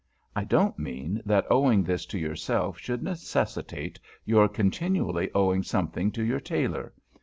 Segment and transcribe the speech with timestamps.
[0.35, 6.23] I don't mean that owing this to yourself should necessitate your continually owing something to
[6.23, 6.93] your tailor.